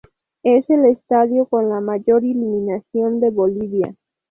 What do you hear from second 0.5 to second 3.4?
el estadio con la mejor iluminación de